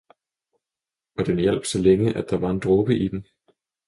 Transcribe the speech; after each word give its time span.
og 1.17 1.25
den 1.25 1.39
hjalp 1.39 1.65
så 1.65 1.79
længe 1.81 2.13
der 2.13 2.37
var 2.39 2.49
en 2.51 2.59
dråbe 2.59 2.95
i 2.95 3.07
den. 3.07 3.27